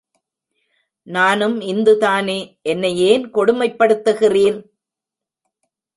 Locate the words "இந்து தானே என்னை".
1.61-2.97